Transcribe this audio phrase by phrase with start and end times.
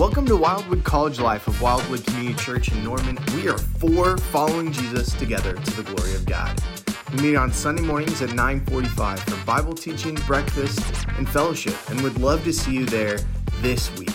[0.00, 3.18] Welcome to Wildwood College Life of Wildwood Community Church in Norman.
[3.34, 6.58] We are four following Jesus together to the glory of God.
[7.12, 10.80] We meet on Sunday mornings at 9:45 for Bible teaching, breakfast,
[11.18, 13.18] and fellowship, and would love to see you there
[13.60, 14.08] this week.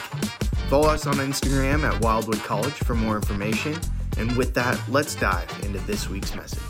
[0.71, 3.79] Follow us on Instagram at Wildwood College for more information.
[4.17, 6.63] And with that, let's dive into this week's message.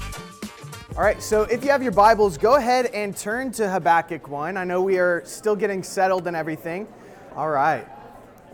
[0.98, 4.58] All right, so if you have your Bibles, go ahead and turn to Habakkuk 1.
[4.58, 6.86] I know we are still getting settled and everything.
[7.34, 7.88] All right.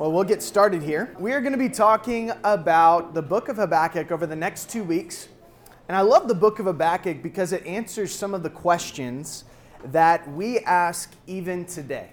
[0.01, 1.15] Well, we'll get started here.
[1.19, 4.83] We are going to be talking about the book of Habakkuk over the next two
[4.83, 5.27] weeks.
[5.87, 9.43] And I love the book of Habakkuk because it answers some of the questions
[9.85, 12.09] that we ask even today.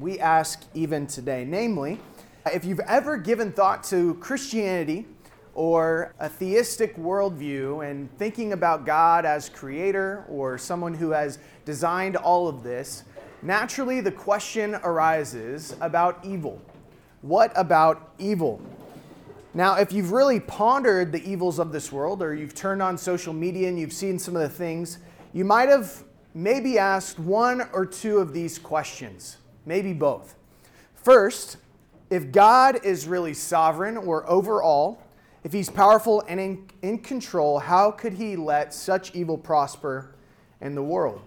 [0.00, 1.44] We ask even today.
[1.46, 2.00] Namely,
[2.52, 5.06] if you've ever given thought to Christianity
[5.54, 12.16] or a theistic worldview and thinking about God as creator or someone who has designed
[12.16, 13.04] all of this,
[13.42, 16.60] naturally the question arises about evil
[17.22, 18.60] what about evil?
[19.54, 23.32] Now, if you've really pondered the evils of this world, or you've turned on social
[23.32, 24.98] media and you've seen some of the things,
[25.32, 30.36] you might have maybe asked one or two of these questions, maybe both.
[30.94, 31.56] First,
[32.10, 35.02] if God is really sovereign or over all,
[35.44, 40.14] if he's powerful and in, in control, how could he let such evil prosper
[40.60, 41.22] in the world?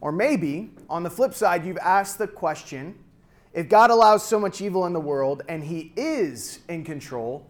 [0.00, 2.94] Or maybe, on the flip side, you've asked the question
[3.56, 7.44] if God allows so much evil in the world and He is in control,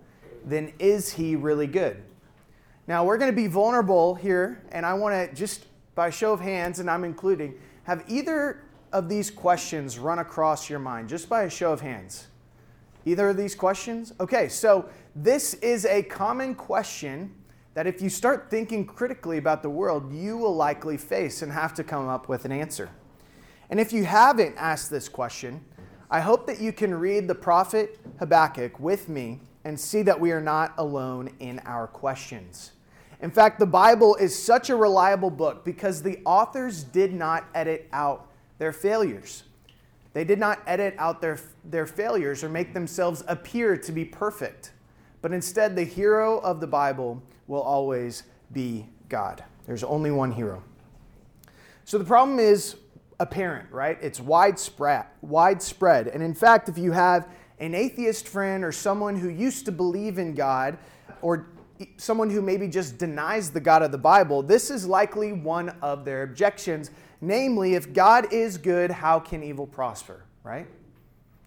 [0.44, 2.00] then is He really good?
[2.86, 6.40] Now, we're going to be vulnerable here, and I want to just by show of
[6.40, 11.08] hands, and I'm including, have either of these questions run across your mind?
[11.08, 12.28] Just by a show of hands.
[13.04, 14.12] Either of these questions?
[14.20, 17.34] Okay, so this is a common question
[17.74, 21.74] that if you start thinking critically about the world, you will likely face and have
[21.74, 22.90] to come up with an answer.
[23.70, 25.64] And if you haven't asked this question,
[26.10, 30.30] I hope that you can read the prophet Habakkuk with me and see that we
[30.30, 32.72] are not alone in our questions.
[33.20, 37.88] In fact, the Bible is such a reliable book because the authors did not edit
[37.92, 39.42] out their failures.
[40.12, 44.72] They did not edit out their, their failures or make themselves appear to be perfect.
[45.22, 48.22] But instead, the hero of the Bible will always
[48.52, 49.42] be God.
[49.66, 50.62] There's only one hero.
[51.84, 52.76] So the problem is
[53.18, 53.98] apparent, right?
[54.00, 56.08] It's widespread, widespread.
[56.08, 57.28] And in fact, if you have
[57.58, 60.78] an atheist friend or someone who used to believe in God
[61.22, 61.48] or
[61.96, 66.04] someone who maybe just denies the God of the Bible, this is likely one of
[66.04, 66.90] their objections.
[67.20, 70.66] Namely, if God is good, how can evil prosper, right?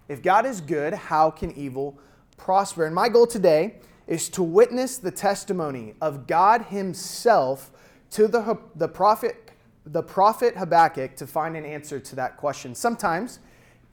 [0.08, 2.00] If God is good, how can evil
[2.38, 2.86] prosper?
[2.86, 3.76] And my goal today
[4.08, 7.72] is to witness the testimony of God Himself
[8.12, 9.49] to the, the prophet
[9.86, 12.76] the prophet Habakkuk to find an answer to that question.
[12.76, 13.40] Sometimes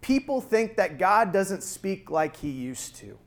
[0.00, 3.18] people think that God doesn't speak like he used to.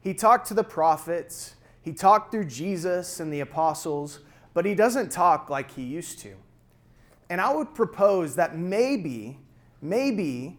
[0.00, 4.20] He talked to the prophets, he talked through Jesus and the apostles,
[4.54, 6.34] but he doesn't talk like he used to.
[7.30, 9.38] And I would propose that maybe,
[9.82, 10.58] maybe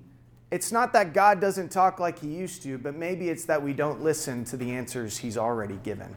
[0.52, 3.74] it's not that God doesn't talk like he used to, but maybe it's that we
[3.74, 6.16] don't listen to the answers he's already given.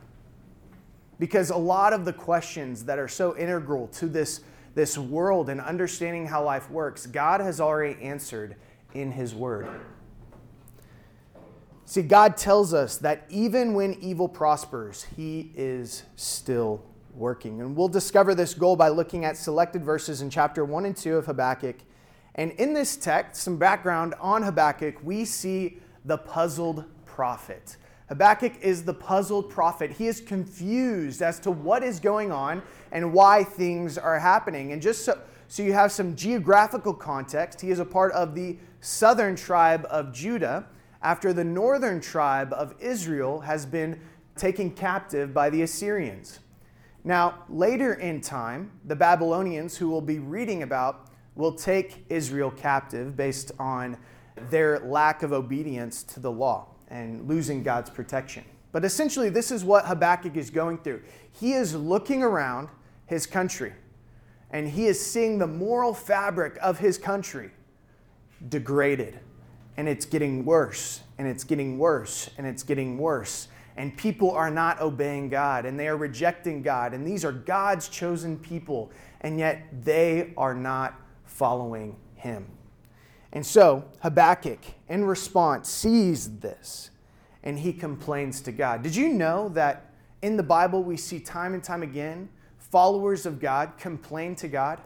[1.18, 4.40] Because a lot of the questions that are so integral to this
[4.74, 8.56] this world and understanding how life works, God has already answered
[8.94, 9.68] in His Word.
[11.84, 16.82] See, God tells us that even when evil prospers, He is still
[17.14, 17.60] working.
[17.60, 21.16] And we'll discover this goal by looking at selected verses in chapter 1 and 2
[21.16, 21.76] of Habakkuk.
[22.34, 27.76] And in this text, some background on Habakkuk, we see the puzzled prophet.
[28.12, 29.90] Habakkuk is the puzzled prophet.
[29.90, 34.72] He is confused as to what is going on and why things are happening.
[34.72, 35.18] And just so,
[35.48, 40.12] so you have some geographical context, he is a part of the southern tribe of
[40.12, 40.66] Judah
[41.00, 43.98] after the northern tribe of Israel has been
[44.36, 46.40] taken captive by the Assyrians.
[47.04, 53.16] Now, later in time, the Babylonians, who we'll be reading about, will take Israel captive
[53.16, 53.96] based on
[54.50, 58.44] their lack of obedience to the law and losing God's protection.
[58.70, 61.02] But essentially, this is what Habakkuk is going through.
[61.32, 62.68] He is looking around
[63.06, 63.72] his country
[64.52, 67.50] and he is seeing the moral fabric of his country
[68.48, 69.18] degraded.
[69.78, 73.48] And it's getting worse, and it's getting worse, and it's getting worse.
[73.78, 76.92] And people are not obeying God, and they are rejecting God.
[76.92, 78.90] And these are God's chosen people,
[79.22, 82.46] and yet they are not following him.
[83.32, 86.90] And so Habakkuk, in response, sees this
[87.42, 88.82] and he complains to God.
[88.82, 89.90] Did you know that
[90.20, 94.80] in the Bible we see time and time again followers of God complain to God?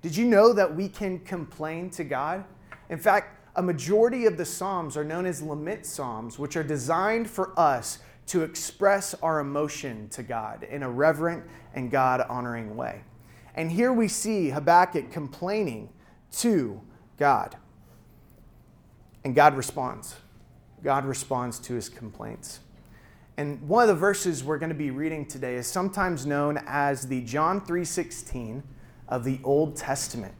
[0.00, 2.44] Did you know that we can complain to God?
[2.88, 7.28] In fact, a majority of the Psalms are known as lament Psalms, which are designed
[7.28, 13.02] for us to express our emotion to God in a reverent and God honoring way.
[13.54, 15.90] And here we see Habakkuk complaining
[16.38, 16.80] to
[17.18, 17.56] God.
[19.24, 20.16] And God responds.
[20.82, 22.60] God responds to his complaints.
[23.36, 27.06] And one of the verses we're going to be reading today is sometimes known as
[27.06, 28.62] the John 3:16
[29.08, 30.34] of the Old Testament.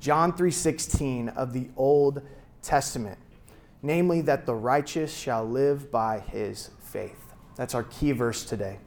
[0.00, 2.22] John 3:16 of the Old
[2.62, 3.18] Testament.
[3.82, 7.32] Namely that the righteous shall live by his faith.
[7.54, 8.78] That's our key verse today.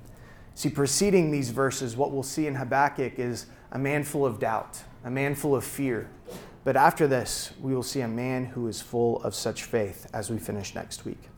[0.53, 4.83] See, preceding these verses, what we'll see in Habakkuk is a man full of doubt,
[5.03, 6.09] a man full of fear.
[6.64, 10.30] But after this, we will see a man who is full of such faith as
[10.30, 11.30] we finish next week.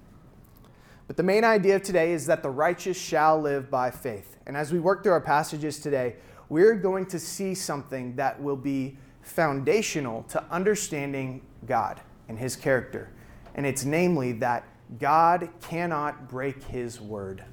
[1.08, 4.38] But the main idea of today is that the righteous shall live by faith.
[4.46, 6.16] And as we work through our passages today,
[6.50, 13.10] we're going to see something that will be foundational to understanding God and his character.
[13.56, 14.66] And it's namely that
[15.00, 17.44] God cannot break his word.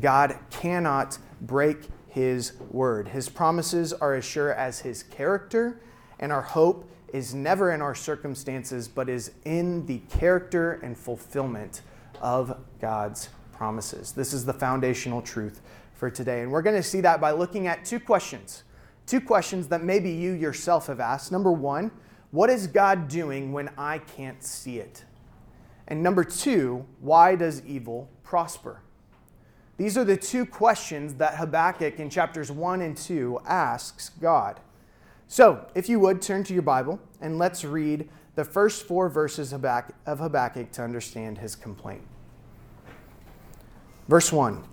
[0.00, 3.08] God cannot break his word.
[3.08, 5.80] His promises are as sure as his character,
[6.18, 11.82] and our hope is never in our circumstances, but is in the character and fulfillment
[12.20, 14.12] of God's promises.
[14.12, 15.60] This is the foundational truth
[15.94, 16.42] for today.
[16.42, 18.62] And we're going to see that by looking at two questions.
[19.06, 21.32] Two questions that maybe you yourself have asked.
[21.32, 21.90] Number one,
[22.30, 25.04] what is God doing when I can't see it?
[25.86, 28.82] And number two, why does evil prosper?
[29.78, 34.60] These are the two questions that Habakkuk in chapters 1 and 2 asks God.
[35.30, 39.52] So, if you would, turn to your Bible and let's read the first four verses
[39.52, 42.02] of Habakkuk to understand his complaint.
[44.08, 44.64] Verse 1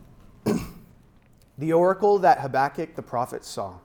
[1.57, 3.79] The oracle that Habakkuk the prophet saw.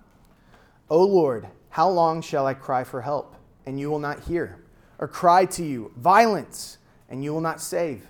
[0.88, 3.34] O Lord, how long shall I cry for help,
[3.66, 4.64] and you will not hear?
[5.00, 6.78] Or cry to you, violence,
[7.08, 8.06] and you will not save?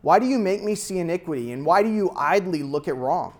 [0.00, 3.34] Why do you make me see iniquity, and why do you idly look at wrong?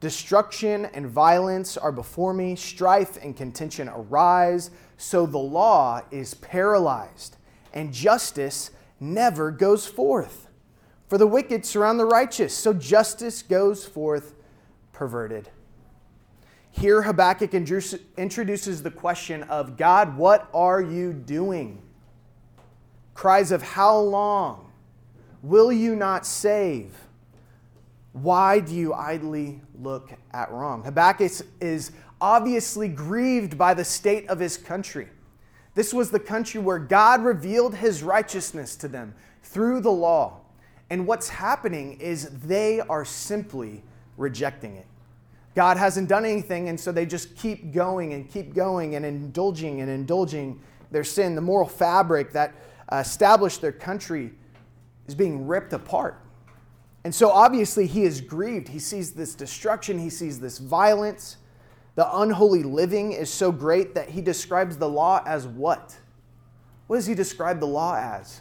[0.00, 7.36] Destruction and violence are before me, strife and contention arise, so the law is paralyzed,
[7.72, 10.48] and justice never goes forth.
[11.08, 14.34] For the wicked surround the righteous, so justice goes forth
[14.92, 15.50] perverted.
[16.70, 21.82] Here, Habakkuk introduces the question of God, what are you doing?
[23.14, 24.70] Cries of how long?
[25.42, 26.94] Will you not save?
[28.12, 30.82] Why do you idly look at wrong?
[30.84, 35.08] Habakkuk is obviously grieved by the state of his country.
[35.74, 40.40] This was the country where God revealed his righteousness to them through the law.
[40.90, 43.82] And what's happening is they are simply
[44.16, 44.86] rejecting it.
[45.54, 49.80] God hasn't done anything, and so they just keep going and keep going and indulging
[49.80, 51.34] and indulging their sin.
[51.34, 52.54] The moral fabric that
[52.90, 54.32] uh, established their country
[55.06, 56.20] is being ripped apart.
[57.04, 58.68] And so obviously he is grieved.
[58.68, 61.36] He sees this destruction, he sees this violence.
[61.94, 65.96] The unholy living is so great that he describes the law as what?
[66.86, 68.40] What does he describe the law as?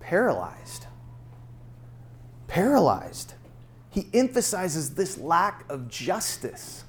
[0.00, 0.86] Paralyzed.
[2.46, 3.34] Paralyzed.
[3.90, 6.84] He emphasizes this lack of justice.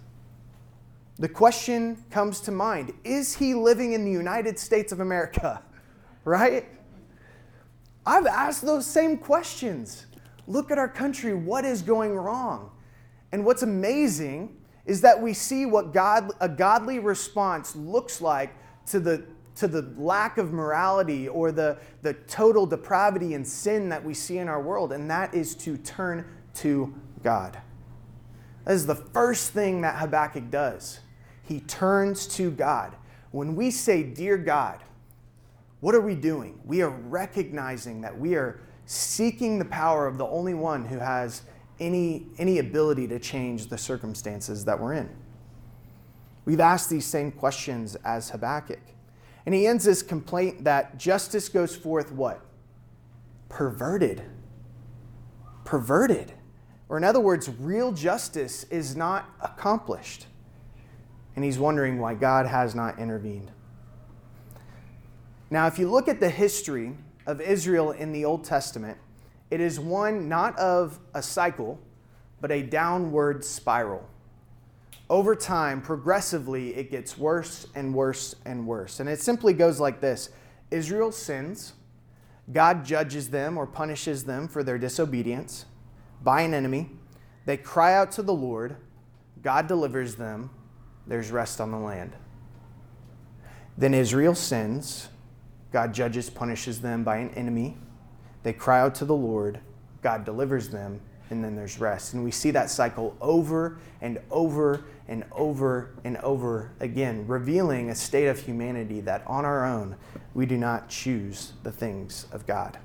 [1.17, 5.61] The question comes to mind Is he living in the United States of America?
[6.25, 6.69] Right?
[8.05, 10.05] I've asked those same questions.
[10.47, 11.33] Look at our country.
[11.33, 12.71] What is going wrong?
[13.31, 18.53] And what's amazing is that we see what God, a godly response looks like
[18.87, 19.23] to the,
[19.55, 24.37] to the lack of morality or the, the total depravity and sin that we see
[24.37, 27.57] in our world, and that is to turn to God.
[28.65, 30.99] That is the first thing that Habakkuk does.
[31.43, 32.95] He turns to God.
[33.31, 34.83] When we say, Dear God,
[35.79, 36.59] what are we doing?
[36.65, 38.61] We are recognizing that we are
[38.93, 41.43] seeking the power of the only one who has
[41.79, 45.09] any, any ability to change the circumstances that we're in.
[46.45, 48.81] We've asked these same questions as Habakkuk.
[49.45, 52.41] And he ends his complaint that justice goes forth what?
[53.49, 54.23] Perverted.
[55.65, 56.33] Perverted.
[56.89, 60.27] Or, in other words, real justice is not accomplished.
[61.35, 63.51] And he's wondering why God has not intervened.
[65.49, 66.95] Now, if you look at the history
[67.25, 68.97] of Israel in the Old Testament,
[69.51, 71.79] it is one not of a cycle,
[72.41, 74.07] but a downward spiral.
[75.09, 78.99] Over time, progressively, it gets worse and worse and worse.
[78.99, 80.29] And it simply goes like this
[80.71, 81.73] Israel sins,
[82.51, 85.65] God judges them or punishes them for their disobedience
[86.23, 86.89] by an enemy.
[87.45, 88.77] They cry out to the Lord,
[89.41, 90.49] God delivers them,
[91.05, 92.13] there's rest on the land.
[93.77, 95.09] Then Israel sins,
[95.73, 97.75] God judges, punishes them by an enemy.
[98.43, 99.59] They cry out to the Lord,
[100.03, 101.01] God delivers them,
[101.31, 102.13] and then there's rest.
[102.13, 107.95] And we see that cycle over and over and over and over again, revealing a
[107.95, 109.95] state of humanity that on our own
[110.35, 112.77] we do not choose the things of God.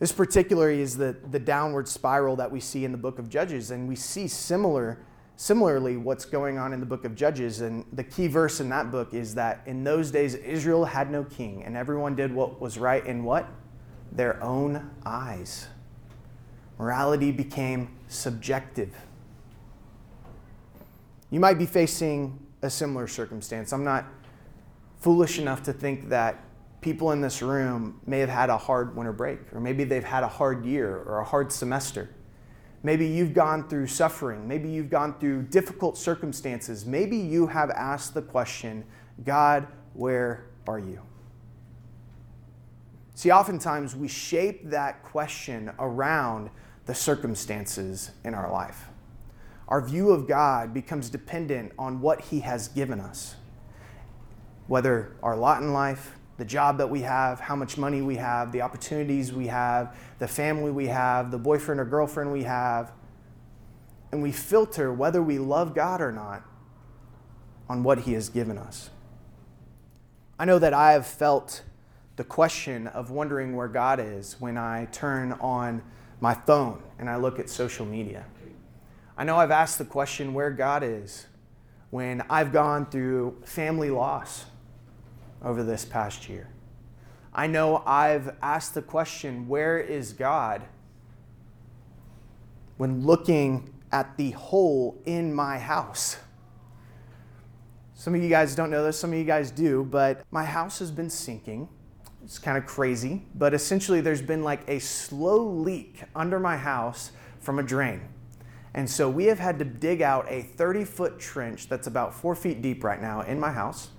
[0.00, 3.70] This particularly is the, the downward spiral that we see in the book of Judges,
[3.70, 4.98] and we see similar,
[5.36, 7.60] similarly what's going on in the book of Judges.
[7.60, 11.24] And the key verse in that book is that in those days Israel had no
[11.24, 13.48] king, and everyone did what was right in what?
[14.12, 15.68] Their own eyes.
[16.78, 18.94] Morality became subjective.
[21.30, 23.72] You might be facing a similar circumstance.
[23.72, 24.04] I'm not
[24.98, 26.44] foolish enough to think that
[26.80, 30.24] people in this room may have had a hard winter break, or maybe they've had
[30.24, 32.10] a hard year or a hard semester.
[32.82, 34.48] Maybe you've gone through suffering.
[34.48, 36.84] Maybe you've gone through difficult circumstances.
[36.84, 38.84] Maybe you have asked the question,
[39.24, 41.00] God, where are you?
[43.14, 46.50] See, oftentimes we shape that question around
[46.86, 48.86] the circumstances in our life.
[49.68, 53.36] Our view of God becomes dependent on what He has given us,
[54.66, 58.50] whether our lot in life, the job that we have, how much money we have,
[58.50, 62.90] the opportunities we have, the family we have, the boyfriend or girlfriend we have.
[64.10, 66.42] And we filter whether we love God or not
[67.68, 68.90] on what He has given us.
[70.36, 71.62] I know that I have felt
[72.16, 75.80] the question of wondering where God is when I turn on
[76.18, 78.24] my phone and I look at social media.
[79.16, 81.26] I know I've asked the question where God is
[81.90, 84.46] when I've gone through family loss
[85.42, 86.48] over this past year.
[87.34, 90.62] I know I've asked the question, where is God?
[92.76, 96.16] When looking at the hole in my house.
[97.94, 100.78] Some of you guys don't know this, some of you guys do, but my house
[100.80, 101.68] has been sinking.
[102.24, 107.12] It's kind of crazy, but essentially there's been like a slow leak under my house
[107.40, 108.00] from a drain.
[108.74, 112.34] And so we have had to dig out a 30 foot trench that's about four
[112.34, 113.90] feet deep right now in my house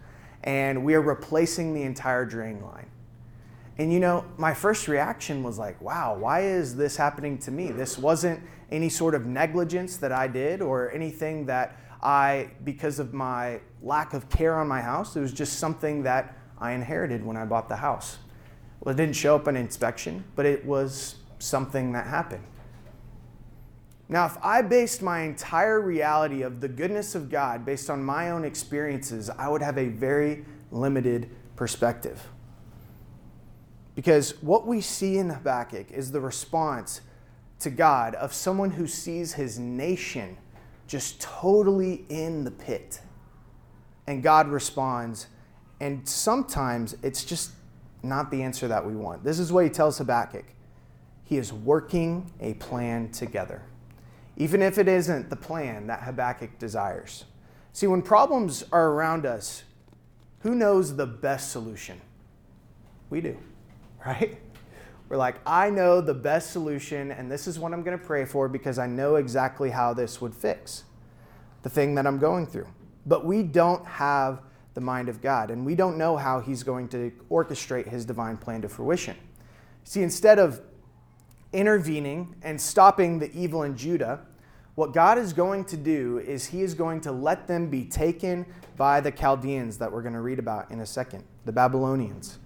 [0.43, 2.87] and we are replacing the entire drain line.
[3.77, 7.71] And you know, my first reaction was like, wow, why is this happening to me?
[7.71, 13.13] This wasn't any sort of negligence that I did or anything that I, because of
[13.13, 17.37] my lack of care on my house, it was just something that I inherited when
[17.37, 18.17] I bought the house.
[18.81, 22.43] Well, it didn't show up on inspection, but it was something that happened.
[24.09, 28.31] Now, if I based my entire reality of the goodness of God based on my
[28.31, 32.21] own experiences, I would have a very limited perspective.
[33.95, 37.01] Because what we see in Habakkuk is the response
[37.59, 40.37] to God of someone who sees his nation
[40.87, 42.99] just totally in the pit.
[44.05, 45.27] And God responds,
[45.79, 47.51] and sometimes it's just
[48.01, 49.23] not the answer that we want.
[49.23, 50.45] This is what he tells Habakkuk
[51.23, 53.61] He is working a plan together
[54.37, 57.25] even if it isn't the plan that Habakkuk desires.
[57.71, 59.63] See, when problems are around us,
[60.39, 62.01] who knows the best solution?
[63.09, 63.37] We do,
[64.05, 64.37] right?
[65.09, 68.25] We're like, I know the best solution, and this is what I'm going to pray
[68.25, 70.85] for because I know exactly how this would fix
[71.61, 72.67] the thing that I'm going through.
[73.05, 74.41] But we don't have
[74.73, 78.37] the mind of God, and we don't know how He's going to orchestrate His divine
[78.37, 79.15] plan to fruition.
[79.83, 80.61] See, instead of
[81.53, 84.21] intervening and stopping the evil in Judah,
[84.75, 88.45] what God is going to do is He is going to let them be taken
[88.75, 92.39] by the Chaldeans that we're going to read about in a second, the Babylonians.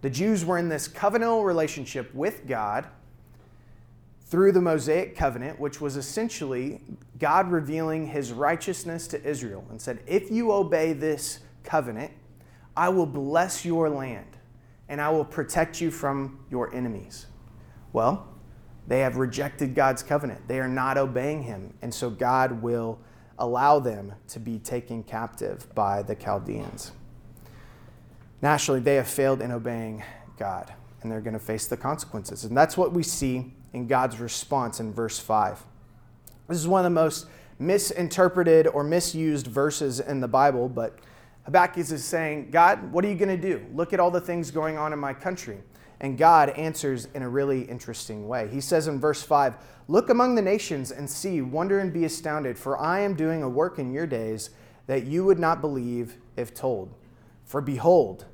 [0.00, 2.86] The Jews were in this covenantal relationship with God
[4.26, 6.80] through the Mosaic covenant, which was essentially
[7.18, 12.12] God revealing His righteousness to Israel and said, If you obey this covenant,
[12.76, 14.38] I will bless your land
[14.88, 17.26] and I will protect you from your enemies.
[17.92, 18.28] Well,
[18.88, 20.48] they have rejected God's covenant.
[20.48, 21.74] They are not obeying him.
[21.82, 22.98] And so God will
[23.38, 26.92] allow them to be taken captive by the Chaldeans.
[28.40, 30.02] Nationally, they have failed in obeying
[30.38, 32.44] God, and they're going to face the consequences.
[32.44, 35.62] And that's what we see in God's response in verse 5.
[36.48, 37.26] This is one of the most
[37.58, 40.98] misinterpreted or misused verses in the Bible, but
[41.44, 43.66] Habakkuk is saying, God, what are you going to do?
[43.74, 45.58] Look at all the things going on in my country.
[46.00, 48.48] And God answers in a really interesting way.
[48.48, 49.54] He says in verse 5
[49.88, 53.48] Look among the nations and see, wonder and be astounded, for I am doing a
[53.48, 54.50] work in your days
[54.86, 56.92] that you would not believe if told.
[57.44, 58.26] For behold,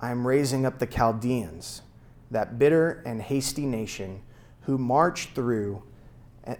[0.00, 1.82] I am raising up the Chaldeans,
[2.30, 4.22] that bitter and hasty nation,
[4.62, 5.82] who march through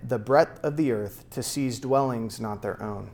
[0.03, 3.11] the breadth of the earth to seize dwellings not their own.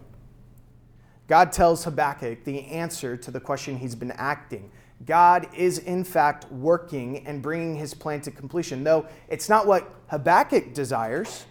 [1.28, 4.70] God tells Habakkuk the answer to the question he's been acting.
[5.04, 9.94] God is in fact working and bringing his plan to completion, though it's not what
[10.08, 11.44] Habakkuk desires.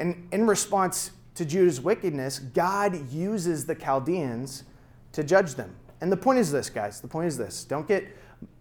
[0.00, 4.64] And in response to Judah's wickedness, God uses the Chaldeans
[5.12, 5.74] to judge them.
[6.00, 7.00] And the point is this, guys.
[7.00, 7.64] The point is this.
[7.64, 8.08] Don't get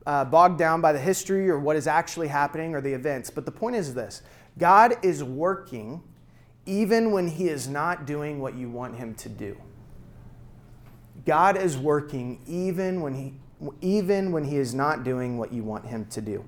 [0.06, 3.30] uh, bogged down by the history or what is actually happening or the events.
[3.30, 4.22] But the point is this
[4.58, 6.04] God is working
[6.66, 9.58] even when he is not doing what you want him to do.
[11.26, 13.34] God is working even when he
[13.82, 16.44] even when he is not doing what you want him to do.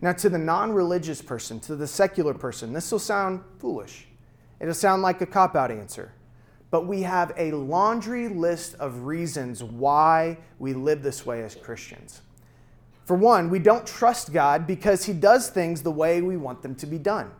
[0.00, 4.06] Now, to the non religious person, to the secular person, this will sound foolish.
[4.60, 6.12] It'll sound like a cop out answer.
[6.70, 12.22] But we have a laundry list of reasons why we live this way as Christians.
[13.04, 16.74] For one, we don't trust God because he does things the way we want them
[16.76, 17.30] to be done.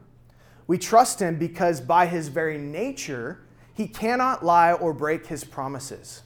[0.67, 3.41] We trust him because by his very nature,
[3.73, 6.23] he cannot lie or break his promises.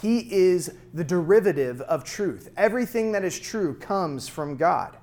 [0.00, 2.50] He is the derivative of truth.
[2.56, 4.96] Everything that is true comes from God.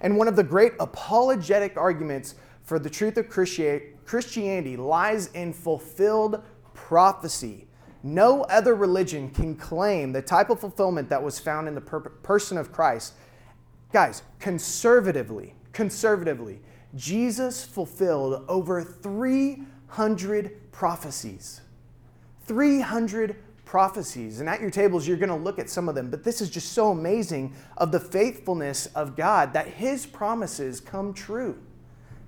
[0.00, 6.42] And one of the great apologetic arguments for the truth of Christianity lies in fulfilled
[6.74, 7.66] prophecy.
[8.02, 12.00] No other religion can claim the type of fulfillment that was found in the per-
[12.00, 13.14] person of Christ.
[13.92, 16.60] Guys, conservatively, conservatively,
[16.94, 21.60] Jesus fulfilled over 300 prophecies.
[22.44, 24.40] 300 prophecies.
[24.40, 26.08] And at your tables, you're going to look at some of them.
[26.08, 31.12] But this is just so amazing of the faithfulness of God that his promises come
[31.12, 31.58] true.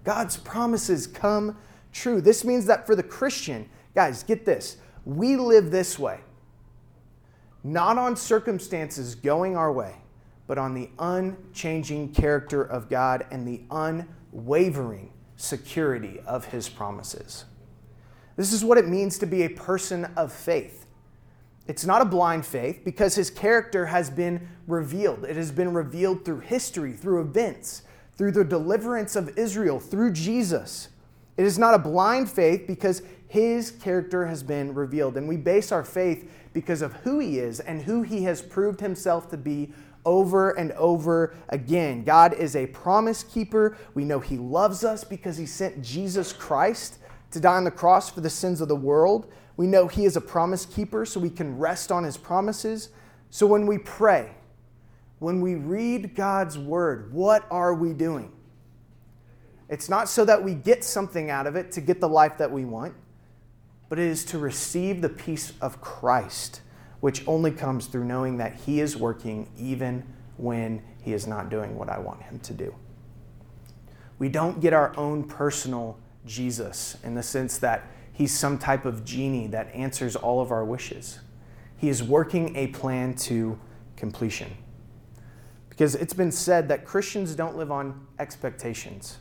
[0.04, 1.56] God's promises come
[1.92, 2.20] true.
[2.20, 4.76] This means that for the Christian, guys, get this.
[5.06, 6.20] We live this way,
[7.64, 9.94] not on circumstances going our way,
[10.46, 17.44] but on the unchanging character of God and the unwavering security of his promises.
[18.36, 20.86] This is what it means to be a person of faith.
[21.68, 25.24] It's not a blind faith because his character has been revealed.
[25.24, 27.82] It has been revealed through history, through events,
[28.16, 30.88] through the deliverance of Israel, through Jesus.
[31.36, 35.18] It is not a blind faith because his character has been revealed.
[35.18, 38.80] And we base our faith because of who he is and who he has proved
[38.80, 39.70] himself to be
[40.06, 42.02] over and over again.
[42.02, 43.76] God is a promise keeper.
[43.92, 46.98] We know he loves us because he sent Jesus Christ
[47.30, 49.30] to die on the cross for the sins of the world.
[49.56, 52.90] We know He is a promise keeper, so we can rest on His promises.
[53.30, 54.32] So when we pray,
[55.18, 58.32] when we read God's word, what are we doing?
[59.68, 62.50] It's not so that we get something out of it to get the life that
[62.50, 62.94] we want,
[63.88, 66.62] but it is to receive the peace of Christ,
[67.00, 70.04] which only comes through knowing that He is working even
[70.36, 72.74] when He is not doing what I want Him to do.
[74.18, 79.04] We don't get our own personal Jesus in the sense that He's some type of
[79.04, 81.20] genie that answers all of our wishes.
[81.76, 83.58] He is working a plan to
[83.96, 84.56] completion.
[85.68, 89.18] Because it's been said that Christians don't live on expectations,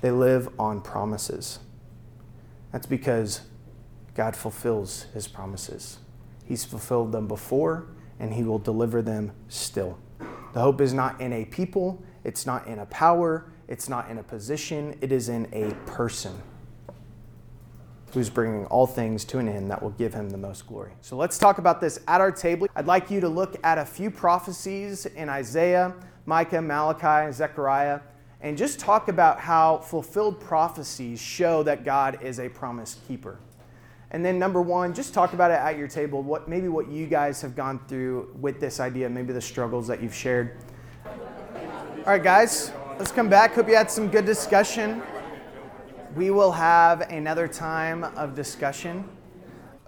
[0.00, 1.58] they live on promises.
[2.72, 3.42] That's because
[4.14, 5.98] God fulfills his promises.
[6.46, 9.98] He's fulfilled them before, and he will deliver them still.
[10.54, 14.18] The hope is not in a people, it's not in a power, it's not in
[14.18, 16.34] a position, it is in a person
[18.12, 20.90] who's bringing all things to an end that will give him the most glory.
[21.00, 22.66] So let's talk about this at our table.
[22.74, 25.94] I'd like you to look at a few prophecies in Isaiah,
[26.26, 28.00] Micah, Malachi, Zechariah,
[28.40, 33.38] and just talk about how fulfilled prophecies show that God is a promise keeper.
[34.10, 36.20] And then number one, just talk about it at your table.
[36.22, 40.02] What maybe what you guys have gone through with this idea, maybe the struggles that
[40.02, 40.56] you've shared.
[41.06, 43.54] All right, guys, let's come back.
[43.54, 45.02] Hope you had some good discussion
[46.14, 49.08] we will have another time of discussion.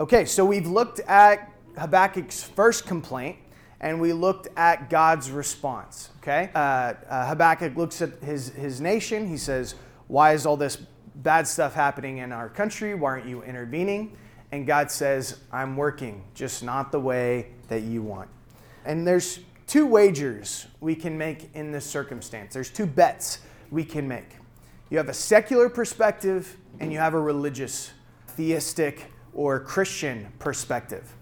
[0.00, 3.36] Okay, so we've looked at Habakkuk's first complaint
[3.80, 6.08] and we looked at God's response.
[6.22, 9.28] Okay, uh, uh, Habakkuk looks at his, his nation.
[9.28, 9.74] He says,
[10.06, 10.76] Why is all this
[11.16, 12.94] bad stuff happening in our country?
[12.94, 14.16] Why aren't you intervening?
[14.52, 18.30] And God says, I'm working, just not the way that you want.
[18.86, 19.40] And there's
[19.72, 22.52] two wagers we can make in this circumstance.
[22.52, 23.38] There's two bets
[23.70, 24.36] we can make.
[24.90, 27.90] You have a secular perspective and you have a religious,
[28.26, 31.14] theistic, or Christian perspective.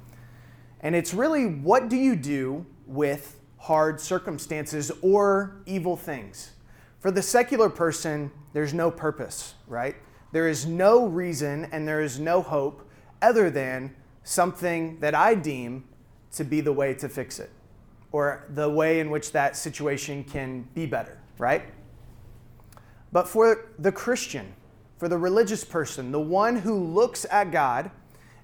[0.81, 6.51] And it's really what do you do with hard circumstances or evil things?
[6.99, 9.95] For the secular person, there's no purpose, right?
[10.33, 12.85] There is no reason and there is no hope
[13.23, 15.85] other than something that I deem
[16.33, 17.53] to be the way to fix it
[18.13, 21.63] or the way in which that situation can be better, right?
[23.13, 24.55] But for the Christian,
[24.99, 27.91] for the religious person, the one who looks at God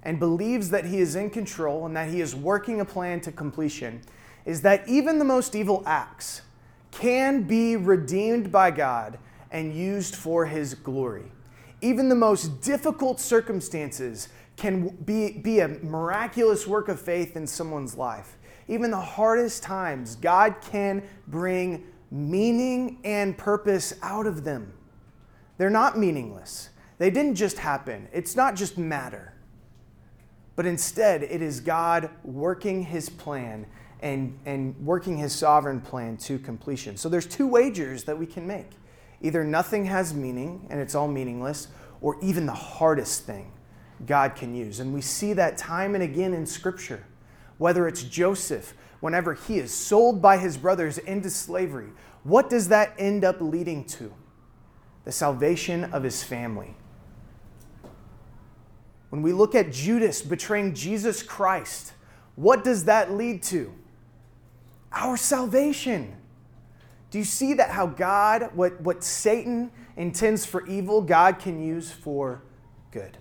[0.03, 3.31] and believes that he is in control and that he is working a plan to
[3.31, 4.01] completion
[4.45, 6.41] is that even the most evil acts
[6.91, 9.19] can be redeemed by God
[9.51, 11.31] and used for his glory.
[11.81, 17.95] Even the most difficult circumstances can be, be a miraculous work of faith in someone's
[17.95, 18.37] life.
[18.67, 24.73] Even the hardest times, God can bring meaning and purpose out of them.
[25.57, 26.69] They're not meaningless.
[26.97, 28.07] They didn't just happen.
[28.11, 29.33] It's not just matter.
[30.55, 33.67] But instead, it is God working his plan
[34.01, 36.97] and, and working his sovereign plan to completion.
[36.97, 38.71] So there's two wagers that we can make.
[39.21, 41.67] Either nothing has meaning and it's all meaningless,
[42.01, 43.51] or even the hardest thing
[44.05, 44.79] God can use.
[44.79, 47.03] And we see that time and again in Scripture.
[47.57, 51.89] Whether it's Joseph, whenever he is sold by his brothers into slavery,
[52.23, 54.13] what does that end up leading to?
[55.05, 56.75] The salvation of his family.
[59.09, 61.93] When we look at Judas betraying Jesus Christ,
[62.35, 63.73] what does that lead to?
[64.91, 66.15] Our salvation.
[67.09, 71.89] Do you see that how God, what, what Satan intends for evil, God can use
[71.89, 72.43] for
[72.91, 73.17] good?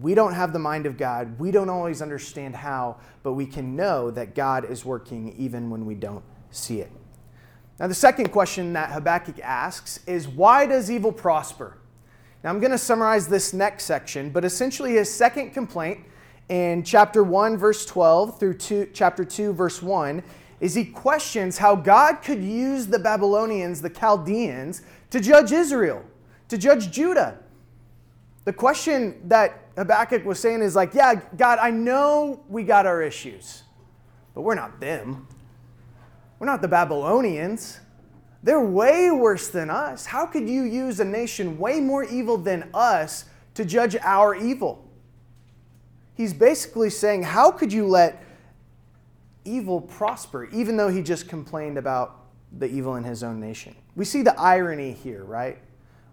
[0.00, 1.38] We don't have the mind of God.
[1.38, 5.84] We don't always understand how, but we can know that God is working even when
[5.84, 6.90] we don't see it.
[7.78, 11.78] Now, the second question that Habakkuk asks is why does evil prosper?
[12.42, 16.00] Now, I'm going to summarize this next section, but essentially his second complaint
[16.48, 20.22] in chapter 1, verse 12 through two, chapter 2, verse 1
[20.60, 26.04] is he questions how God could use the Babylonians, the Chaldeans, to judge Israel,
[26.48, 27.38] to judge Judah.
[28.44, 33.02] The question that Habakkuk was saying is like, yeah, God, I know we got our
[33.02, 33.62] issues,
[34.34, 35.26] but we're not them.
[36.38, 37.80] We're not the Babylonians.
[38.42, 40.06] They're way worse than us.
[40.06, 44.88] How could you use a nation way more evil than us to judge our evil?
[46.14, 48.24] He's basically saying, How could you let
[49.44, 52.26] evil prosper, even though he just complained about
[52.58, 53.74] the evil in his own nation?
[53.94, 55.58] We see the irony here, right?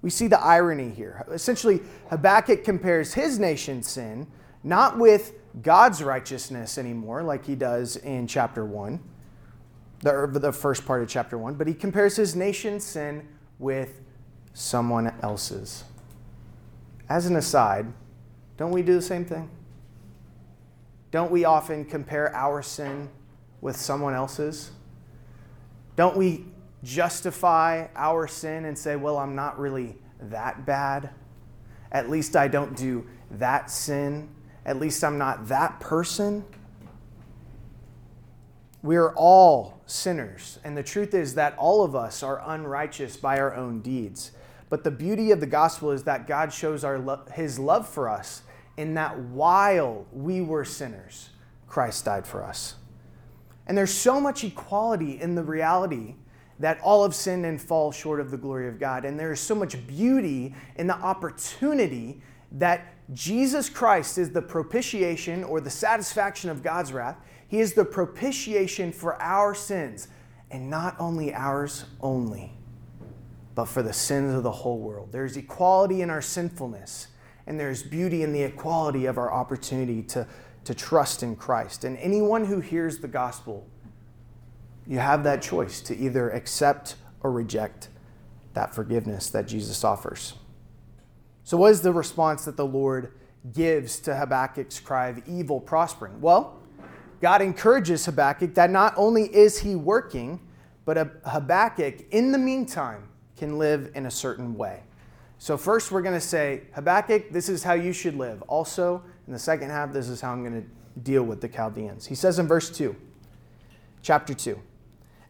[0.01, 1.25] We see the irony here.
[1.31, 4.27] Essentially, Habakkuk compares his nation's sin
[4.63, 8.99] not with God's righteousness anymore, like he does in chapter 1
[10.01, 13.27] the, er, the first part of chapter 1, but he compares his nation's sin
[13.59, 14.01] with
[14.53, 15.83] someone else's.
[17.09, 17.91] As an aside,
[18.57, 19.49] don't we do the same thing?
[21.11, 23.09] Don't we often compare our sin
[23.61, 24.71] with someone else's?
[25.95, 26.45] Don't we
[26.87, 31.09] justify our sin and say, well, I'm not really that bad?
[31.91, 34.29] At least I don't do that sin.
[34.65, 36.45] At least I'm not that person.
[38.81, 43.39] We are all sinners, and the truth is that all of us are unrighteous by
[43.39, 44.31] our own deeds.
[44.69, 48.07] But the beauty of the gospel is that God shows our lo- his love for
[48.07, 48.43] us
[48.77, 51.29] in that while we were sinners,
[51.67, 52.75] Christ died for us.
[53.65, 56.15] And there's so much equality in the reality
[56.59, 59.05] that all have sinned and fall short of the glory of God.
[59.05, 62.21] And there is so much beauty in the opportunity
[62.53, 67.17] that Jesus Christ is the propitiation or the satisfaction of God's wrath.
[67.47, 70.07] He is the propitiation for our sins,
[70.51, 72.53] and not only ours only,
[73.55, 75.11] but for the sins of the whole world.
[75.11, 77.07] There's equality in our sinfulness,
[77.45, 80.27] and there's beauty in the equality of our opportunity to,
[80.65, 81.85] to trust in Christ.
[81.85, 83.65] And anyone who hears the gospel,
[84.87, 87.89] you have that choice to either accept or reject
[88.53, 90.33] that forgiveness that Jesus offers.
[91.43, 93.13] So, what is the response that the Lord
[93.53, 96.19] gives to Habakkuk's cry of evil prospering?
[96.19, 96.59] Well,
[97.21, 100.39] God encourages Habakkuk that not only is he working,
[100.85, 104.83] but Habakkuk, in the meantime, can live in a certain way.
[105.37, 108.41] So, first, we're going to say, Habakkuk, this is how you should live.
[108.43, 110.67] Also, in the second half, this is how I'm going to
[111.01, 112.05] deal with the Chaldeans.
[112.05, 112.95] He says in verse 2,
[114.01, 114.59] chapter 2,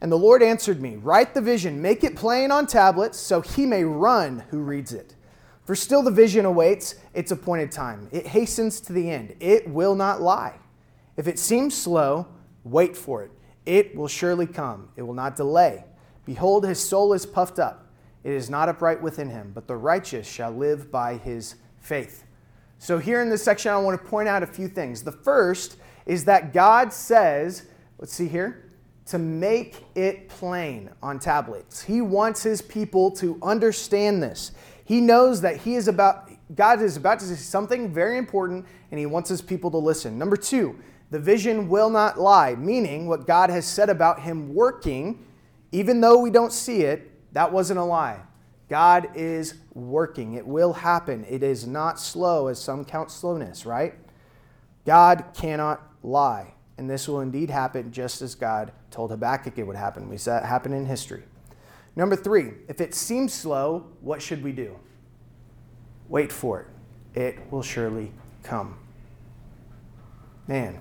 [0.02, 3.66] And the Lord answered me, Write the vision, make it plain on tablets, so he
[3.66, 5.16] may run who reads it.
[5.64, 8.08] For still the vision awaits its appointed time.
[8.12, 10.60] It hastens to the end, it will not lie.
[11.18, 12.28] If it seems slow,
[12.64, 13.32] wait for it.
[13.66, 15.84] It will surely come, it will not delay.
[16.26, 17.88] Behold, his soul is puffed up.
[18.24, 22.26] It is not upright within him, but the righteous shall live by his faith.
[22.80, 25.04] So, here in this section, I want to point out a few things.
[25.04, 27.64] The first is that God says,
[27.98, 28.67] let's see here,
[29.08, 31.82] to make it plain on tablets.
[31.82, 34.52] He wants his people to understand this.
[34.86, 39.00] He knows that he is about, God is about to say something very important, and
[39.00, 40.18] he wants his people to listen.
[40.18, 40.78] Number two,
[41.10, 45.26] the vision will not lie, meaning what God has said about him working,
[45.72, 48.20] even though we don't see it, that wasn't a lie.
[48.70, 50.34] God is working.
[50.34, 51.26] It will happen.
[51.30, 53.94] It is not slow, as some count slowness, right?
[54.86, 56.54] God cannot lie.
[56.78, 60.10] And this will indeed happen just as God told Habakkuk it would happen.
[60.10, 61.24] We saw it happen in history.
[61.96, 64.78] Number three, if it seems slow, what should we do?
[66.08, 66.68] Wait for it.
[67.20, 68.12] It will surely
[68.44, 68.78] come.
[70.48, 70.80] Man,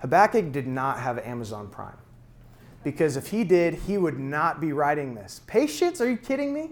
[0.00, 1.96] Habakkuk did not have Amazon Prime.
[2.82, 5.40] Because if he did, he would not be writing this.
[5.46, 6.00] Patience?
[6.00, 6.70] Are you kidding me?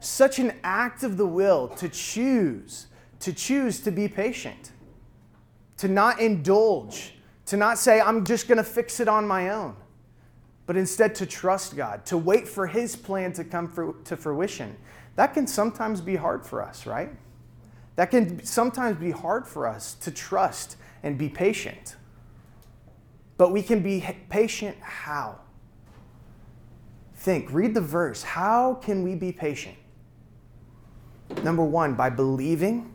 [0.00, 2.86] Such an act of the will to choose,
[3.20, 4.72] to choose to be patient,
[5.76, 7.14] to not indulge,
[7.48, 9.74] to not say, I'm just going to fix it on my own,
[10.66, 14.76] but instead to trust God, to wait for his plan to come to fruition.
[15.16, 17.10] That can sometimes be hard for us, right?
[17.96, 21.96] That can sometimes be hard for us to trust and be patient.
[23.38, 25.38] But we can be patient how?
[27.14, 28.22] Think, read the verse.
[28.22, 29.76] How can we be patient?
[31.42, 32.92] Number one, by believing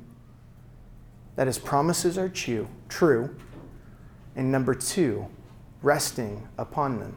[1.35, 3.35] that his promises are true, true.
[4.35, 5.27] And number two,
[5.81, 7.15] resting upon them.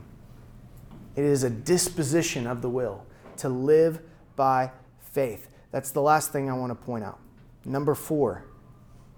[1.15, 3.05] It is a disposition of the will
[3.39, 4.01] to live
[4.35, 5.49] by faith.
[5.71, 7.19] That's the last thing I want to point out.
[7.65, 8.45] Number four,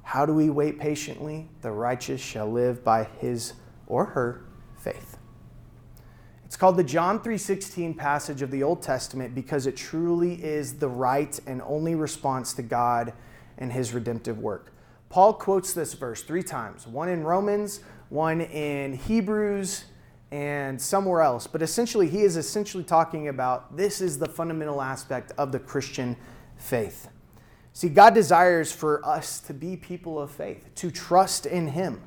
[0.03, 1.49] how do we wait patiently?
[1.61, 3.55] The righteous shall live by his
[3.87, 4.45] or her
[4.77, 5.19] faith.
[6.45, 10.89] It's called the John 3:16 passage of the Old Testament because it truly is the
[10.89, 13.13] right and only response to God
[13.59, 14.73] and his redemptive work.
[15.09, 19.85] Paul quotes this verse 3 times, one in Romans, one in Hebrews,
[20.31, 21.47] and somewhere else.
[21.47, 26.16] But essentially he is essentially talking about this is the fundamental aspect of the Christian
[26.57, 27.09] faith.
[27.73, 32.03] See, God desires for us to be people of faith, to trust in him.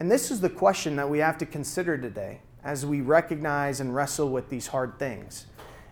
[0.00, 3.94] And this is the question that we have to consider today as we recognize and
[3.94, 5.46] wrestle with these hard things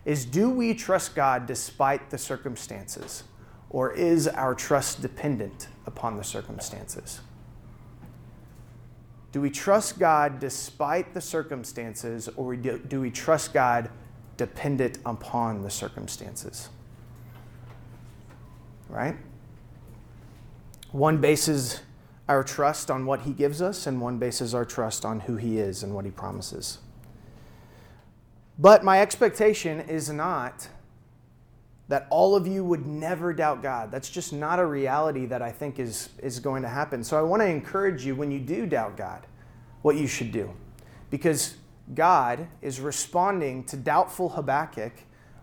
[0.04, 3.24] is do we trust God despite the circumstances
[3.72, 7.20] or is our trust dependent upon the circumstances?
[9.32, 13.90] Do we trust God despite the circumstances or do we trust God
[14.36, 16.68] dependent upon the circumstances?
[18.90, 19.16] Right?
[20.90, 21.80] One bases
[22.28, 25.58] our trust on what He gives us, and one bases our trust on who He
[25.58, 26.78] is and what He promises.
[28.58, 30.68] But my expectation is not
[31.92, 33.90] that all of you would never doubt God.
[33.90, 37.04] That's just not a reality that I think is, is going to happen.
[37.04, 39.26] So I want to encourage you when you do doubt God,
[39.82, 40.50] what you should do.
[41.10, 41.54] Because
[41.94, 44.94] God is responding to doubtful Habakkuk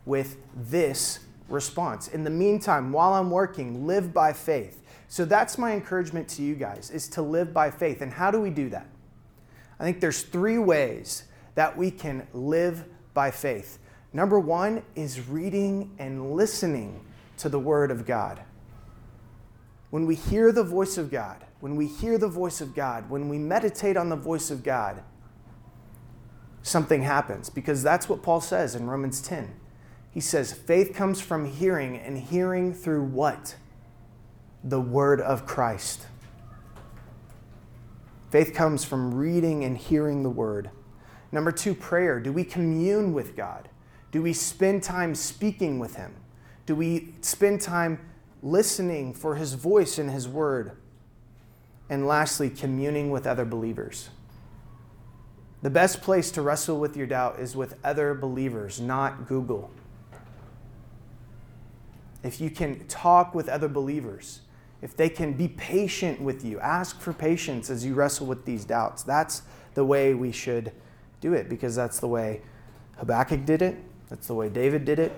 [0.06, 2.08] with this response.
[2.08, 4.82] In the meantime, while I'm working, live by faith.
[5.08, 8.02] So that's my encouragement to you guys is to live by faith.
[8.02, 8.88] And how do we do that?
[9.80, 13.78] I think there's three ways that we can live by faith.
[14.12, 17.06] Number 1 is reading and listening
[17.38, 18.42] to the word of God.
[19.90, 23.30] When we hear the voice of God, when we hear the voice of God, when
[23.30, 25.04] we meditate on the voice of God,
[26.62, 29.56] something happens because that's what Paul says in Romans 10.
[30.12, 33.56] He says, faith comes from hearing, and hearing through what?
[34.64, 36.06] the word of Christ.
[38.30, 40.70] Faith comes from reading and hearing the word.
[41.32, 42.20] Number two, prayer.
[42.20, 43.70] Do we commune with God?
[44.12, 46.16] Do we spend time speaking with Him?
[46.66, 48.00] Do we spend time
[48.42, 50.72] listening for His voice and His word?
[51.90, 54.10] And lastly, communing with other believers.
[55.62, 59.70] The best place to wrestle with your doubt is with other believers, not Google.
[62.24, 64.42] If you can talk with other believers,
[64.82, 68.64] if they can be patient with you, ask for patience as you wrestle with these
[68.64, 69.04] doubts.
[69.04, 69.42] That's
[69.74, 70.72] the way we should
[71.20, 72.42] do it because that's the way
[72.98, 73.78] Habakkuk did it,
[74.10, 75.14] that's the way David did it.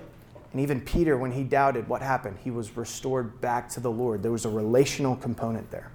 [0.52, 2.36] And even Peter, when he doubted, what happened?
[2.44, 4.22] He was restored back to the Lord.
[4.22, 5.90] There was a relational component there.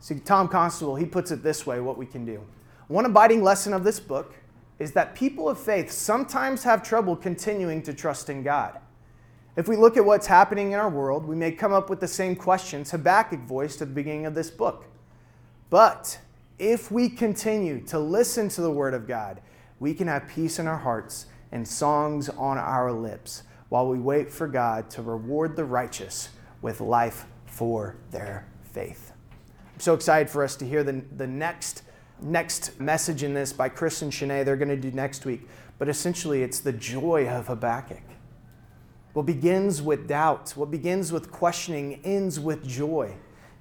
[0.00, 2.42] See, Tom Constable, he puts it this way what we can do.
[2.88, 4.34] One abiding lesson of this book
[4.80, 8.80] is that people of faith sometimes have trouble continuing to trust in God.
[9.56, 12.08] If we look at what's happening in our world, we may come up with the
[12.08, 14.86] same questions Habakkuk voiced at the beginning of this book.
[15.68, 16.18] But
[16.58, 19.40] if we continue to listen to the Word of God,
[19.78, 24.30] we can have peace in our hearts and songs on our lips while we wait
[24.32, 26.30] for God to reward the righteous
[26.62, 29.12] with life for their faith.
[29.74, 31.82] I'm so excited for us to hear the, the next,
[32.20, 34.44] next message in this by Chris and Shanae.
[34.44, 35.48] They're going to do next week.
[35.78, 38.02] But essentially, it's the joy of Habakkuk.
[39.12, 43.14] What begins with doubt, what begins with questioning, ends with joy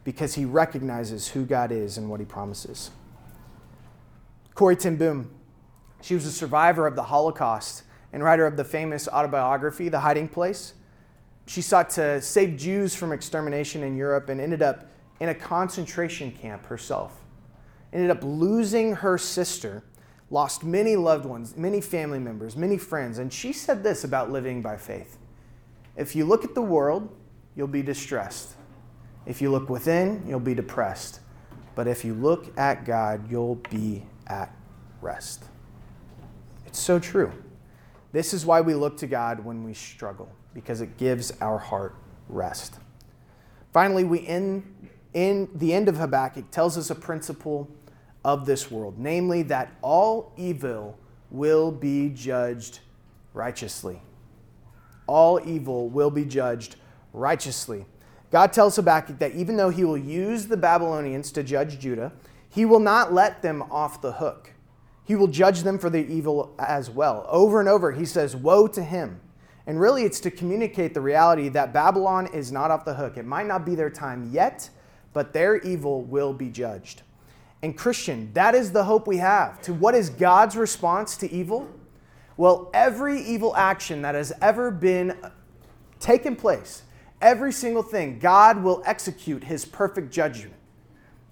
[0.04, 2.92] because he recognizes who God is and what he promises.
[4.54, 5.32] Corrie ten Boom,
[6.02, 7.84] she was a survivor of the Holocaust,
[8.14, 10.74] and writer of the famous autobiography, The Hiding Place.
[11.46, 14.86] She sought to save Jews from extermination in Europe and ended up
[15.20, 17.14] in a concentration camp herself.
[17.92, 19.84] Ended up losing her sister,
[20.30, 24.62] lost many loved ones, many family members, many friends, and she said this about living
[24.62, 25.18] by faith
[25.96, 27.10] If you look at the world,
[27.56, 28.56] you'll be distressed.
[29.26, 31.20] If you look within, you'll be depressed.
[31.76, 34.56] But if you look at God, you'll be at
[35.02, 35.49] rest.
[36.70, 37.32] It's so true.
[38.12, 41.96] This is why we look to God when we struggle, because it gives our heart
[42.28, 42.76] rest.
[43.74, 44.64] Finally, we end
[45.16, 47.68] in the end of Habakkuk tells us a principle
[48.24, 51.00] of this world, namely that all evil
[51.32, 52.82] will be judged
[53.34, 54.00] righteously.
[55.08, 56.76] All evil will be judged
[57.14, 57.88] righteously.
[58.32, 62.12] God tells Habakkuk that even though he will use the Babylonians to judge Judah,
[62.48, 64.54] he will not let them off the hook.
[65.10, 67.26] He will judge them for their evil as well.
[67.30, 69.20] Over and over, he says, Woe to him.
[69.66, 73.18] And really, it's to communicate the reality that Babylon is not off the hook.
[73.18, 74.70] It might not be their time yet,
[75.12, 77.02] but their evil will be judged.
[77.64, 79.60] And, Christian, that is the hope we have.
[79.64, 81.68] To what is God's response to evil?
[82.38, 85.18] Well, every evil action that has ever been
[86.00, 86.84] taken place,
[87.20, 90.54] every single thing, God will execute his perfect judgment.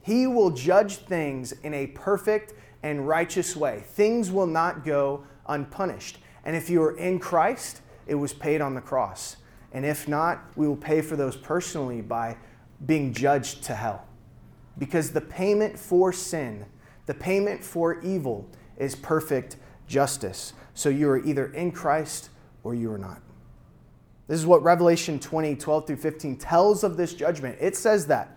[0.01, 3.83] He will judge things in a perfect and righteous way.
[3.85, 6.19] Things will not go unpunished.
[6.45, 9.37] And if you are in Christ, it was paid on the cross.
[9.73, 12.37] And if not, we will pay for those personally by
[12.85, 14.05] being judged to hell.
[14.77, 16.65] Because the payment for sin,
[17.05, 20.53] the payment for evil, is perfect justice.
[20.73, 22.29] So you are either in Christ
[22.63, 23.21] or you are not.
[24.27, 27.57] This is what Revelation 20, 12 through 15 tells of this judgment.
[27.59, 28.36] It says that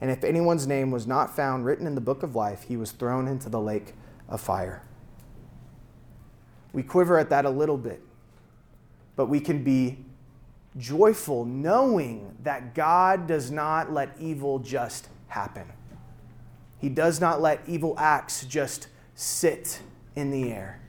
[0.00, 2.92] And if anyone's name was not found written in the book of life, he was
[2.92, 3.94] thrown into the lake
[4.28, 4.82] of fire.
[6.72, 8.00] We quiver at that a little bit,
[9.16, 9.98] but we can be
[10.78, 15.66] joyful knowing that God does not let evil just happen.
[16.78, 19.82] He does not let evil acts just sit
[20.14, 20.80] in the air,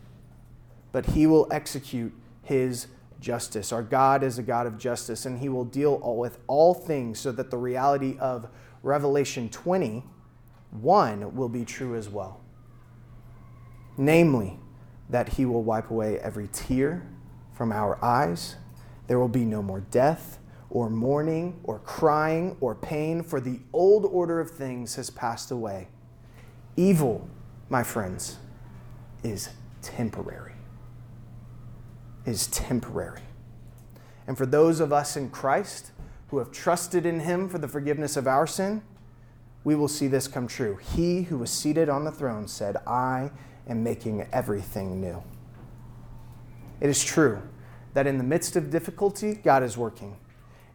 [0.91, 2.87] but He will execute His
[3.19, 3.73] justice.
[3.73, 7.31] Our God is a God of justice, and He will deal with all things so
[7.33, 8.47] that the reality of
[8.83, 10.03] Revelation 20
[10.71, 12.39] 1 will be true as well.
[13.97, 14.57] Namely,
[15.09, 17.05] that He will wipe away every tear
[17.53, 18.55] from our eyes.
[19.07, 20.39] There will be no more death,
[20.69, 25.89] or mourning, or crying, or pain, for the old order of things has passed away.
[26.77, 27.29] Evil,
[27.69, 28.37] my friends,
[29.23, 29.49] is
[29.81, 30.53] temporary.
[32.25, 33.23] Is temporary.
[34.25, 35.91] And for those of us in Christ
[36.31, 38.81] who have trusted in Him for the forgiveness of our sin,
[39.63, 40.77] we will see this come true.
[40.77, 43.31] He who was seated on the throne said, I
[43.67, 45.21] am making everything new.
[46.79, 47.41] It is true
[47.93, 50.17] that in the midst of difficulty, God is working.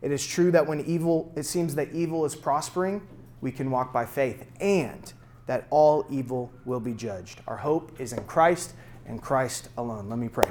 [0.02, 3.06] It is true that when evil, it seems that evil is prospering,
[3.40, 5.12] we can walk by faith, and
[5.46, 7.40] that all evil will be judged.
[7.48, 8.74] Our hope is in Christ
[9.06, 10.08] and Christ alone.
[10.10, 10.50] Let me pray.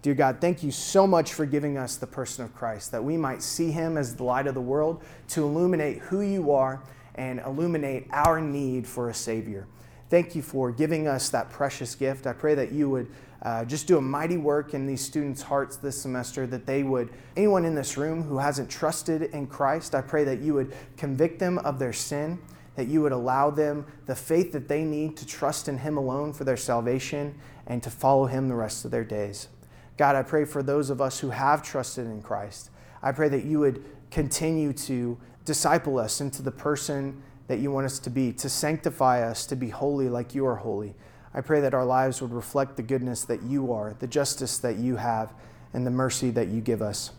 [0.00, 3.16] Dear God, thank you so much for giving us the person of Christ, that we
[3.16, 6.80] might see him as the light of the world, to illuminate who you are
[7.16, 9.66] and illuminate our need for a Savior.
[10.08, 12.28] Thank you for giving us that precious gift.
[12.28, 13.08] I pray that you would
[13.42, 17.10] uh, just do a mighty work in these students' hearts this semester, that they would,
[17.36, 21.40] anyone in this room who hasn't trusted in Christ, I pray that you would convict
[21.40, 22.38] them of their sin,
[22.76, 26.32] that you would allow them the faith that they need to trust in Him alone
[26.32, 29.48] for their salvation and to follow Him the rest of their days.
[29.98, 32.70] God, I pray for those of us who have trusted in Christ.
[33.02, 37.86] I pray that you would continue to disciple us into the person that you want
[37.86, 40.94] us to be, to sanctify us, to be holy like you are holy.
[41.34, 44.76] I pray that our lives would reflect the goodness that you are, the justice that
[44.76, 45.34] you have,
[45.72, 47.10] and the mercy that you give us.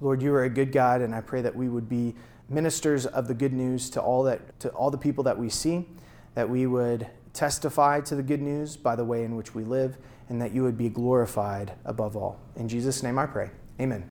[0.00, 2.14] Lord, you are a good God, and I pray that we would be
[2.48, 5.86] ministers of the good news to all that to all the people that we see,
[6.34, 9.96] that we would testify to the good news by the way in which we live,
[10.32, 12.40] and that you would be glorified above all.
[12.56, 13.50] In Jesus' name I pray.
[13.78, 14.00] Amen.